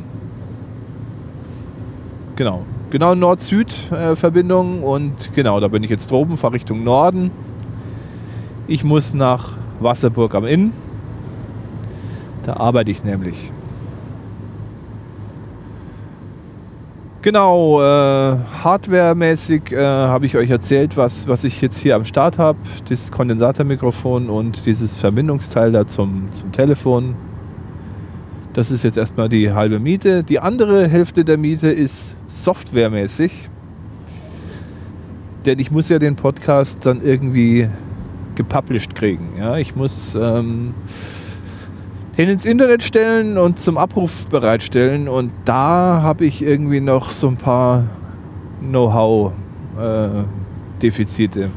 Genau, 2.36 2.64
genau 2.90 3.14
Nord-Süd-Verbindung 3.14 4.82
und 4.82 5.34
genau, 5.34 5.60
da 5.60 5.68
bin 5.68 5.82
ich 5.82 5.90
jetzt 5.90 6.10
droben, 6.10 6.36
fahre 6.36 6.54
Richtung 6.54 6.84
Norden. 6.84 7.30
Ich 8.66 8.84
muss 8.84 9.14
nach 9.14 9.56
Wasserburg 9.80 10.34
am 10.34 10.46
Inn. 10.46 10.72
Da 12.44 12.54
arbeite 12.54 12.90
ich 12.90 13.04
nämlich. 13.04 13.52
Genau, 17.22 17.82
äh, 17.82 18.38
hardwaremäßig 18.64 19.72
äh, 19.72 19.76
habe 19.76 20.24
ich 20.24 20.38
euch 20.38 20.48
erzählt, 20.48 20.96
was, 20.96 21.28
was 21.28 21.44
ich 21.44 21.60
jetzt 21.60 21.76
hier 21.76 21.94
am 21.96 22.06
Start 22.06 22.38
habe. 22.38 22.58
Das 22.88 23.12
Kondensatormikrofon 23.12 24.30
und 24.30 24.64
dieses 24.64 24.96
Verbindungsteil 24.96 25.70
da 25.70 25.86
zum, 25.86 26.32
zum 26.32 26.50
Telefon. 26.50 27.14
Das 28.54 28.70
ist 28.70 28.84
jetzt 28.84 28.96
erstmal 28.96 29.28
die 29.28 29.52
halbe 29.52 29.78
Miete. 29.80 30.24
Die 30.24 30.40
andere 30.40 30.88
Hälfte 30.88 31.22
der 31.22 31.36
Miete 31.36 31.68
ist 31.68 32.14
softwaremäßig. 32.26 33.50
Denn 35.44 35.58
ich 35.58 35.70
muss 35.70 35.90
ja 35.90 35.98
den 35.98 36.16
Podcast 36.16 36.86
dann 36.86 37.02
irgendwie 37.02 37.68
gepublished 38.34 38.94
kriegen. 38.94 39.34
Ja? 39.38 39.58
Ich 39.58 39.76
muss 39.76 40.14
ähm, 40.14 40.72
den 42.20 42.28
ins 42.28 42.44
Internet 42.44 42.82
stellen 42.82 43.38
und 43.38 43.58
zum 43.58 43.78
Abruf 43.78 44.26
bereitstellen. 44.26 45.08
Und 45.08 45.32
da 45.46 46.02
habe 46.02 46.26
ich 46.26 46.42
irgendwie 46.42 46.82
noch 46.82 47.12
so 47.12 47.28
ein 47.28 47.36
paar 47.36 47.84
Know-how-Defizite. 48.60 51.44
Äh, 51.44 51.48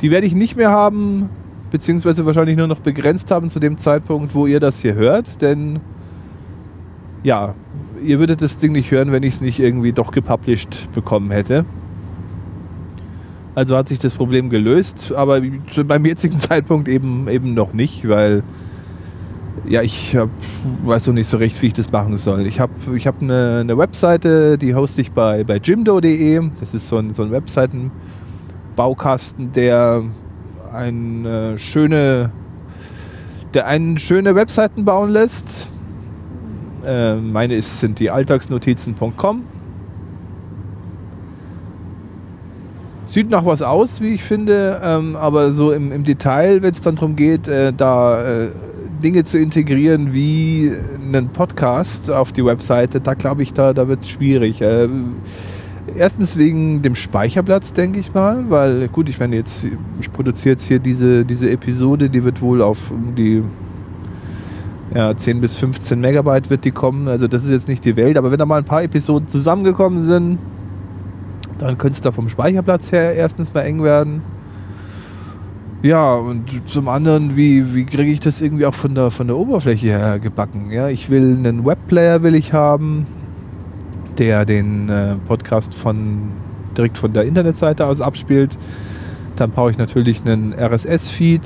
die 0.00 0.10
werde 0.10 0.26
ich 0.26 0.34
nicht 0.34 0.56
mehr 0.56 0.70
haben, 0.70 1.28
beziehungsweise 1.70 2.24
wahrscheinlich 2.24 2.56
nur 2.56 2.68
noch 2.68 2.78
begrenzt 2.78 3.30
haben 3.30 3.50
zu 3.50 3.60
dem 3.60 3.76
Zeitpunkt, 3.76 4.34
wo 4.34 4.46
ihr 4.46 4.60
das 4.60 4.80
hier 4.80 4.94
hört. 4.94 5.42
Denn 5.42 5.80
ja, 7.22 7.54
ihr 8.02 8.20
würdet 8.20 8.40
das 8.40 8.56
Ding 8.56 8.72
nicht 8.72 8.90
hören, 8.90 9.12
wenn 9.12 9.24
ich 9.24 9.34
es 9.34 9.42
nicht 9.42 9.60
irgendwie 9.60 9.92
doch 9.92 10.10
gepublished 10.10 10.90
bekommen 10.94 11.32
hätte. 11.32 11.66
Also 13.54 13.76
hat 13.76 13.88
sich 13.88 13.98
das 13.98 14.14
Problem 14.14 14.48
gelöst, 14.48 15.12
aber 15.14 15.42
beim 15.84 16.06
jetzigen 16.06 16.38
Zeitpunkt 16.38 16.88
eben, 16.88 17.28
eben 17.28 17.52
noch 17.52 17.74
nicht, 17.74 18.08
weil 18.08 18.42
ja, 19.68 19.82
ich 19.82 20.16
hab, 20.16 20.30
weiß 20.84 21.06
noch 21.08 21.14
nicht 21.14 21.28
so 21.28 21.36
recht, 21.36 21.60
wie 21.62 21.66
ich 21.66 21.74
das 21.74 21.92
machen 21.92 22.16
soll. 22.16 22.46
Ich 22.46 22.60
habe 22.60 22.72
ich 22.96 23.06
hab 23.06 23.20
eine, 23.20 23.58
eine 23.60 23.76
Webseite, 23.76 24.56
die 24.58 24.74
hoste 24.74 25.02
ich 25.02 25.12
bei, 25.12 25.44
bei 25.44 25.56
jimdo.de. 25.56 26.48
Das 26.60 26.72
ist 26.74 26.88
so 26.88 26.96
ein, 26.96 27.12
so 27.12 27.22
ein 27.22 27.30
Webseitenbaukasten, 27.30 29.52
der 29.52 30.04
eine 30.72 31.58
schöne, 31.58 32.32
der 33.54 33.66
einen 33.66 33.98
schöne 33.98 34.34
Webseiten 34.34 34.84
bauen 34.84 35.10
lässt. 35.10 35.68
Äh, 36.86 37.16
meine 37.16 37.56
ist, 37.56 37.80
sind 37.80 37.98
die 37.98 38.10
alltagsnotizen.com. 38.10 39.42
Sieht 43.06 43.30
nach 43.30 43.46
was 43.46 43.62
aus, 43.62 44.02
wie 44.02 44.14
ich 44.14 44.22
finde, 44.22 44.80
ähm, 44.84 45.16
aber 45.16 45.50
so 45.52 45.72
im, 45.72 45.90
im 45.92 46.04
Detail, 46.04 46.60
wenn 46.62 46.72
es 46.72 46.82
dann 46.82 46.96
darum 46.96 47.16
geht, 47.16 47.48
äh, 47.48 47.72
da 47.74 48.22
äh, 48.22 48.50
Dinge 49.02 49.24
zu 49.24 49.38
integrieren 49.38 50.12
wie 50.12 50.72
einen 51.00 51.28
Podcast 51.28 52.10
auf 52.10 52.32
die 52.32 52.44
Webseite, 52.44 53.00
da 53.00 53.14
glaube 53.14 53.42
ich, 53.42 53.52
da, 53.52 53.72
da 53.72 53.88
wird 53.88 54.02
es 54.02 54.10
schwierig. 54.10 54.60
Äh, 54.60 54.88
erstens 55.96 56.36
wegen 56.36 56.82
dem 56.82 56.94
Speicherplatz, 56.94 57.72
denke 57.72 57.98
ich 58.00 58.12
mal, 58.14 58.44
weil 58.48 58.88
gut, 58.88 59.08
ich 59.08 59.18
meine 59.18 59.36
jetzt, 59.36 59.64
ich 60.00 60.12
produziere 60.12 60.52
jetzt 60.52 60.66
hier 60.66 60.78
diese, 60.78 61.24
diese 61.24 61.50
Episode, 61.50 62.10
die 62.10 62.24
wird 62.24 62.42
wohl 62.42 62.62
auf 62.62 62.92
die 63.16 63.42
ja, 64.94 65.14
10 65.14 65.40
bis 65.40 65.54
15 65.54 66.00
Megabyte 66.00 66.50
wird 66.50 66.64
die 66.64 66.70
kommen. 66.70 67.08
Also 67.08 67.28
das 67.28 67.44
ist 67.44 67.50
jetzt 67.50 67.68
nicht 67.68 67.84
die 67.84 67.96
Welt, 67.96 68.16
aber 68.16 68.30
wenn 68.30 68.38
da 68.38 68.46
mal 68.46 68.58
ein 68.58 68.64
paar 68.64 68.82
Episoden 68.82 69.28
zusammengekommen 69.28 70.02
sind, 70.02 70.38
dann 71.58 71.76
könnte 71.76 71.94
es 71.94 72.00
da 72.00 72.12
vom 72.12 72.28
Speicherplatz 72.28 72.92
her 72.92 73.14
erstens 73.14 73.52
mal 73.52 73.62
eng 73.62 73.82
werden. 73.82 74.22
Ja, 75.80 76.14
und 76.14 76.44
zum 76.66 76.88
anderen, 76.88 77.36
wie, 77.36 77.72
wie 77.72 77.84
kriege 77.84 78.10
ich 78.10 78.18
das 78.18 78.40
irgendwie 78.40 78.66
auch 78.66 78.74
von 78.74 78.96
der, 78.96 79.12
von 79.12 79.28
der 79.28 79.36
Oberfläche 79.36 79.86
her 79.86 80.18
gebacken? 80.18 80.72
Ja, 80.72 80.88
ich 80.88 81.08
will 81.08 81.36
einen 81.38 81.64
Webplayer 81.64 82.24
will 82.24 82.34
ich 82.34 82.52
haben, 82.52 83.06
der 84.18 84.44
den 84.44 84.88
äh, 84.88 85.14
Podcast 85.28 85.72
von 85.74 86.32
direkt 86.76 86.98
von 86.98 87.12
der 87.12 87.24
Internetseite 87.24 87.86
aus 87.86 88.00
abspielt. 88.00 88.58
Dann 89.36 89.52
brauche 89.52 89.70
ich 89.70 89.78
natürlich 89.78 90.20
einen 90.22 90.52
RSS-Feed, 90.52 91.42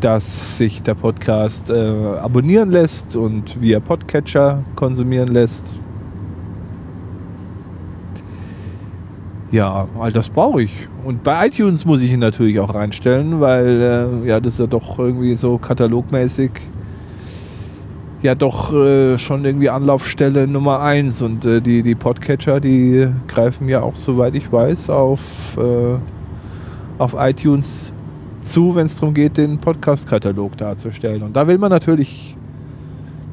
dass 0.00 0.56
sich 0.56 0.82
der 0.82 0.94
Podcast 0.94 1.68
äh, 1.68 1.74
abonnieren 1.74 2.70
lässt 2.70 3.14
und 3.14 3.60
via 3.60 3.80
Podcatcher 3.80 4.64
konsumieren 4.74 5.28
lässt. 5.28 5.66
Ja, 9.54 9.86
all 10.00 10.10
das 10.10 10.30
brauche 10.30 10.62
ich. 10.62 10.72
Und 11.04 11.22
bei 11.22 11.46
iTunes 11.46 11.84
muss 11.84 12.00
ich 12.00 12.12
ihn 12.12 12.18
natürlich 12.18 12.58
auch 12.58 12.74
reinstellen, 12.74 13.40
weil 13.40 13.80
äh, 14.24 14.28
ja, 14.28 14.40
das 14.40 14.54
ist 14.54 14.58
ja 14.58 14.66
doch 14.66 14.98
irgendwie 14.98 15.36
so 15.36 15.58
katalogmäßig 15.58 16.50
ja 18.20 18.34
doch 18.34 18.72
äh, 18.72 19.16
schon 19.16 19.44
irgendwie 19.44 19.70
Anlaufstelle 19.70 20.48
Nummer 20.48 20.80
eins 20.80 21.22
und 21.22 21.44
äh, 21.44 21.60
die, 21.60 21.84
die 21.84 21.94
Podcatcher, 21.94 22.58
die 22.58 23.06
greifen 23.28 23.68
ja 23.68 23.80
auch, 23.82 23.94
soweit 23.94 24.34
ich 24.34 24.50
weiß, 24.50 24.90
auf, 24.90 25.56
äh, 25.56 25.98
auf 26.98 27.14
iTunes 27.16 27.92
zu, 28.40 28.74
wenn 28.74 28.86
es 28.86 28.96
darum 28.96 29.14
geht, 29.14 29.36
den 29.36 29.58
Podcast-Katalog 29.58 30.56
darzustellen. 30.56 31.22
Und 31.22 31.36
da 31.36 31.46
will 31.46 31.58
man 31.58 31.70
natürlich 31.70 32.36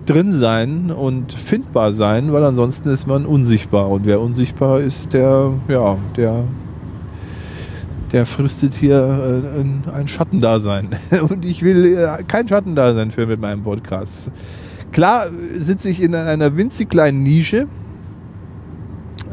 drin 0.06 0.32
sein 0.32 0.92
und 0.92 1.34
findbar 1.34 1.94
sein, 1.94 2.34
weil 2.34 2.44
ansonsten 2.44 2.90
ist 2.90 3.08
man 3.08 3.26
unsichtbar. 3.26 3.90
Und 3.90 4.06
wer 4.06 4.20
unsichtbar 4.20 4.82
ist, 4.82 5.14
der, 5.14 5.52
ja, 5.68 5.98
der, 6.18 6.44
der 8.12 8.26
fristet 8.26 8.74
hier 8.74 9.44
äh, 9.56 9.92
ein 9.92 10.08
Schattendasein. 10.08 10.90
Und 11.30 11.46
ich 11.46 11.64
will 11.64 11.98
äh, 11.98 12.24
kein 12.24 12.48
Schattendasein 12.48 13.12
für 13.12 13.28
mit 13.28 13.40
meinem 13.40 13.64
Podcast. 13.64 14.32
Klar 14.92 15.28
sitze 15.56 15.90
ich 15.90 16.02
in 16.02 16.16
einer 16.16 16.58
winzig 16.58 16.90
kleinen 16.90 17.24
Nische, 17.24 17.68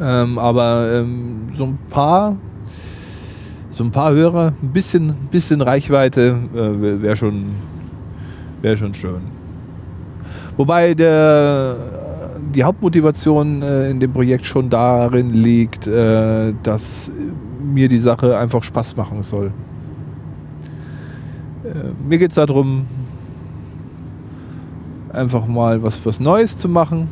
ähm, 0.00 0.38
aber 0.38 1.00
ähm, 1.00 1.48
so 1.56 1.64
ein 1.64 1.78
paar, 1.90 2.36
so 3.72 3.82
ein 3.82 3.90
paar 3.90 4.12
Hörer, 4.12 4.52
ein 4.62 4.68
bisschen, 4.68 5.12
bisschen 5.32 5.60
Reichweite 5.60 6.36
äh, 6.54 7.02
wäre 7.02 7.16
schon, 7.16 7.56
wäre 8.62 8.76
schon 8.76 8.94
schön. 8.94 9.37
Wobei 10.58 10.92
der, 10.92 11.76
die 12.52 12.64
Hauptmotivation 12.64 13.62
äh, 13.62 13.90
in 13.90 14.00
dem 14.00 14.12
Projekt 14.12 14.44
schon 14.44 14.68
darin 14.68 15.32
liegt, 15.32 15.86
äh, 15.86 16.52
dass 16.64 17.12
mir 17.62 17.88
die 17.88 17.98
Sache 17.98 18.36
einfach 18.36 18.64
Spaß 18.64 18.96
machen 18.96 19.22
soll. 19.22 19.52
Äh, 21.64 21.92
mir 22.08 22.18
geht 22.18 22.30
es 22.30 22.34
darum, 22.34 22.86
einfach 25.12 25.46
mal 25.46 25.80
was, 25.80 26.04
was 26.04 26.18
Neues 26.18 26.58
zu 26.58 26.68
machen. 26.68 27.06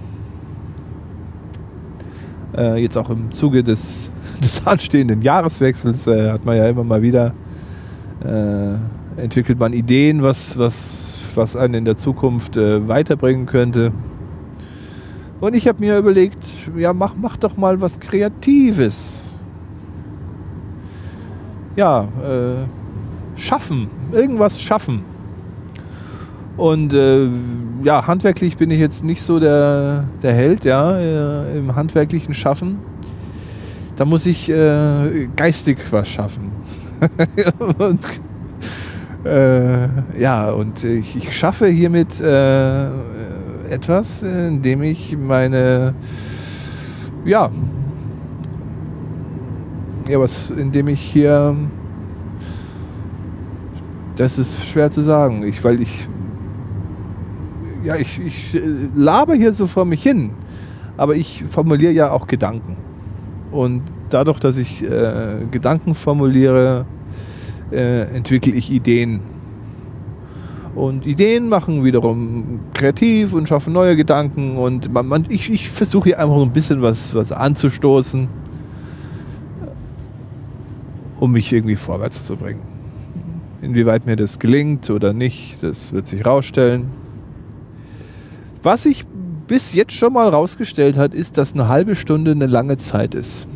Äh, 2.57 2.83
jetzt 2.83 2.97
auch 2.97 3.11
im 3.11 3.31
Zuge 3.31 3.63
des, 3.63 4.11
des 4.43 4.67
anstehenden 4.67 5.23
Jahreswechsels 5.23 6.09
äh, 6.09 6.33
hat 6.33 6.45
man 6.45 6.57
ja 6.57 6.69
immer 6.69 6.83
mal 6.83 7.01
wieder 7.01 7.33
äh, 8.25 9.23
entwickelt 9.23 9.61
man 9.61 9.73
Ideen, 9.73 10.21
was, 10.21 10.59
was 10.59 11.06
was 11.37 11.57
einen 11.57 11.75
in 11.75 11.85
der 11.85 11.96
Zukunft 11.96 12.57
äh, 12.57 12.87
weiterbringen 12.88 13.46
könnte. 13.46 13.92
Und 15.40 15.55
ich 15.55 15.68
habe 15.68 15.81
mir 15.81 15.99
überlegt, 15.99 16.38
ja, 16.77 16.92
mach, 16.92 17.14
mach 17.14 17.37
doch 17.37 17.57
mal 17.57 17.81
was 17.81 18.01
Kreatives. 18.01 19.35
Ja, 21.77 22.05
äh, 22.05 23.38
schaffen, 23.38 23.88
irgendwas 24.12 24.61
schaffen. 24.61 25.03
Und 26.57 26.94
äh, 26.94 27.29
ja, 27.83 28.07
handwerklich 28.07 28.57
bin 28.57 28.70
ich 28.70 28.81
jetzt 28.81 29.05
nicht 29.05 29.22
so 29.22 29.38
der, 29.38 30.05
der 30.22 30.33
Held, 30.33 30.64
ja, 30.64 30.99
äh, 30.99 31.59
im 31.59 31.77
handwerklichen 31.77 32.33
Schaffen. 32.33 32.79
Da 33.96 34.07
muss 34.07 34.25
ich 34.25 34.49
äh, 34.49 35.29
geistig 35.37 35.79
was 35.90 36.09
schaffen. 36.09 36.51
und 37.79 38.01
äh, 39.27 39.89
ja, 40.19 40.51
und 40.51 40.85
ich, 40.85 41.17
ich 41.17 41.37
schaffe 41.37 41.67
hiermit 41.67 42.21
äh, 42.21 42.87
etwas, 43.69 44.23
indem 44.23 44.83
ich 44.83 45.17
meine, 45.17 45.95
ja, 47.25 47.51
ja, 50.09 50.21
was, 50.21 50.51
indem 50.51 50.89
ich 50.89 51.01
hier, 51.01 51.57
das 54.17 54.39
ist 54.39 54.65
schwer 54.65 54.91
zu 54.91 55.01
sagen, 55.01 55.43
ich, 55.43 55.62
weil 55.65 55.81
ich, 55.81 56.09
ja, 57.83 57.97
ich, 57.97 58.21
ich 58.21 58.61
laber 58.95 59.35
hier 59.35 59.53
so 59.53 59.67
vor 59.67 59.85
mich 59.85 60.03
hin, 60.03 60.31
aber 60.97 61.17
ich 61.17 61.45
formuliere 61.51 61.93
ja 61.93 62.11
auch 62.11 62.27
Gedanken. 62.27 62.77
Und 63.51 63.83
dadurch, 64.11 64.39
dass 64.41 64.57
ich 64.57 64.83
äh, 64.83 65.47
Gedanken 65.51 65.95
formuliere, 65.95 66.87
äh, 67.73 68.03
entwickle 68.15 68.53
ich 68.53 68.71
Ideen. 68.71 69.21
Und 70.75 71.07
Ideen 71.07 71.49
machen 71.49 71.85
wiederum 71.85 72.61
kreativ 72.75 73.33
und 73.33 73.49
schaffen 73.49 73.73
neue 73.73 73.97
Gedanken. 73.97 74.59
Und 74.59 74.93
man, 74.93 75.07
man, 75.07 75.27
ich, 75.31 75.51
ich 75.51 75.71
versuche 75.71 76.11
hier 76.11 76.21
einfach 76.21 76.37
so 76.37 76.43
ein 76.43 76.53
bisschen 76.53 76.83
was, 76.83 77.15
was 77.15 77.33
anzustoßen, 77.33 78.29
um 81.19 81.33
mich 81.33 81.51
irgendwie 81.51 81.77
vorwärts 81.77 82.27
zu 82.27 82.37
bringen. 82.37 82.61
Inwieweit 83.63 84.05
mir 84.05 84.17
das 84.17 84.39
gelingt 84.39 84.91
oder 84.91 85.15
nicht, 85.15 85.63
das 85.63 85.93
wird 85.93 86.07
sich 86.07 86.27
rausstellen. 86.27 86.91
Was 88.63 88.85
ich 88.85 89.07
bis 89.47 89.73
jetzt 89.73 89.93
schon 89.93 90.13
mal 90.13 90.29
rausgestellt 90.29 90.99
hat, 90.99 91.15
ist, 91.15 91.39
dass 91.39 91.55
eine 91.55 91.69
halbe 91.69 91.95
Stunde 91.95 92.33
eine 92.33 92.47
lange 92.47 92.77
Zeit 92.77 93.15
ist. 93.15 93.49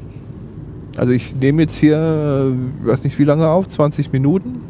Also 0.96 1.12
ich 1.12 1.34
nehme 1.36 1.62
jetzt 1.62 1.76
hier, 1.76 1.96
äh, 1.96 2.86
weiß 2.86 3.04
nicht 3.04 3.18
wie 3.18 3.24
lange 3.24 3.48
auf, 3.48 3.68
20 3.68 4.12
Minuten. 4.12 4.60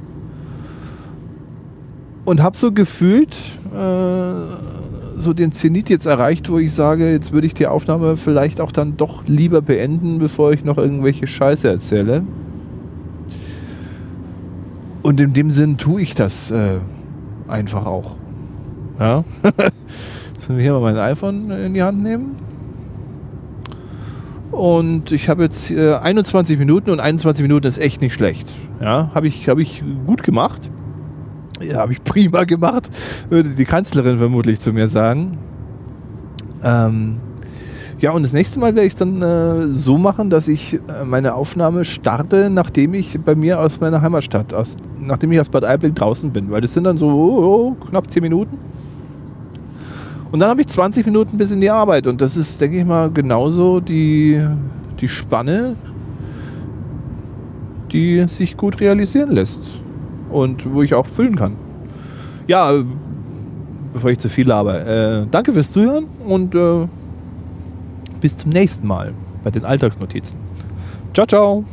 Und 2.24 2.42
habe 2.42 2.56
so 2.56 2.72
gefühlt 2.72 3.36
äh, 3.74 4.32
so 5.16 5.32
den 5.32 5.52
Zenit 5.52 5.90
jetzt 5.90 6.06
erreicht, 6.06 6.50
wo 6.50 6.58
ich 6.58 6.72
sage, 6.72 7.10
jetzt 7.10 7.32
würde 7.32 7.46
ich 7.46 7.54
die 7.54 7.66
Aufnahme 7.66 8.16
vielleicht 8.16 8.60
auch 8.60 8.72
dann 8.72 8.96
doch 8.96 9.26
lieber 9.26 9.62
beenden, 9.62 10.18
bevor 10.18 10.52
ich 10.52 10.64
noch 10.64 10.78
irgendwelche 10.78 11.26
Scheiße 11.26 11.68
erzähle. 11.68 12.22
Und 15.02 15.20
in 15.20 15.32
dem 15.32 15.50
Sinn 15.50 15.76
tue 15.76 16.02
ich 16.02 16.14
das 16.14 16.50
äh, 16.50 16.78
einfach 17.48 17.86
auch. 17.86 18.16
Ja. 18.98 19.24
Jetzt 19.42 20.46
können 20.46 20.58
wir 20.58 20.62
hier 20.62 20.72
mal 20.72 20.80
mein 20.80 20.98
iPhone 20.98 21.50
in 21.50 21.74
die 21.74 21.82
Hand 21.82 22.02
nehmen. 22.02 22.36
Und 24.50 25.12
ich 25.12 25.28
habe 25.28 25.44
jetzt 25.44 25.70
äh, 25.70 25.94
21 25.94 26.58
Minuten 26.58 26.90
und 26.90 27.00
21 27.00 27.42
Minuten 27.42 27.66
ist 27.66 27.78
echt 27.78 28.00
nicht 28.00 28.14
schlecht. 28.14 28.52
Ja, 28.80 29.10
habe 29.14 29.28
ich, 29.28 29.48
hab 29.48 29.58
ich 29.58 29.82
gut 30.06 30.22
gemacht. 30.22 30.70
Ja, 31.62 31.78
habe 31.78 31.92
ich 31.92 32.02
prima 32.02 32.44
gemacht, 32.44 32.88
würde 33.28 33.50
die 33.50 33.66
Kanzlerin 33.66 34.18
vermutlich 34.18 34.60
zu 34.60 34.72
mir 34.72 34.88
sagen. 34.88 35.38
Ähm, 36.62 37.16
ja, 38.00 38.12
und 38.12 38.22
das 38.22 38.32
nächste 38.32 38.58
Mal 38.58 38.74
werde 38.74 38.86
ich 38.86 38.94
es 38.94 38.98
dann 38.98 39.20
äh, 39.20 39.66
so 39.76 39.98
machen, 39.98 40.30
dass 40.30 40.48
ich 40.48 40.74
äh, 40.74 41.04
meine 41.04 41.34
Aufnahme 41.34 41.84
starte, 41.84 42.48
nachdem 42.48 42.94
ich 42.94 43.20
bei 43.20 43.34
mir 43.34 43.60
aus 43.60 43.78
meiner 43.78 44.00
Heimatstadt, 44.00 44.54
aus, 44.54 44.76
nachdem 44.98 45.32
ich 45.32 45.40
aus 45.40 45.50
Bad 45.50 45.64
Aibling 45.64 45.94
draußen 45.94 46.30
bin. 46.32 46.50
Weil 46.50 46.62
das 46.62 46.72
sind 46.72 46.84
dann 46.84 46.96
so 46.96 47.08
oh, 47.08 47.76
oh, 47.78 47.84
knapp 47.88 48.10
10 48.10 48.22
Minuten. 48.22 48.56
Und 50.32 50.38
dann 50.40 50.48
habe 50.48 50.60
ich 50.60 50.68
20 50.68 51.06
Minuten 51.06 51.38
bis 51.38 51.50
in 51.50 51.60
die 51.60 51.70
Arbeit. 51.70 52.06
Und 52.06 52.20
das 52.20 52.36
ist, 52.36 52.60
denke 52.60 52.78
ich 52.78 52.84
mal, 52.84 53.10
genauso 53.10 53.80
die, 53.80 54.40
die 55.00 55.08
Spanne, 55.08 55.76
die 57.90 58.24
sich 58.28 58.56
gut 58.56 58.80
realisieren 58.80 59.32
lässt. 59.32 59.80
Und 60.30 60.72
wo 60.72 60.82
ich 60.82 60.94
auch 60.94 61.06
füllen 61.06 61.34
kann. 61.34 61.56
Ja, 62.46 62.72
bevor 63.92 64.10
ich 64.10 64.18
zu 64.18 64.28
viel 64.28 64.46
laber. 64.46 64.86
Äh, 64.86 65.26
danke 65.30 65.52
fürs 65.52 65.72
Zuhören 65.72 66.04
und 66.26 66.54
äh, 66.54 66.86
bis 68.20 68.36
zum 68.36 68.50
nächsten 68.52 68.86
Mal 68.86 69.12
bei 69.42 69.50
den 69.50 69.64
Alltagsnotizen. 69.64 70.38
Ciao, 71.12 71.26
ciao. 71.26 71.64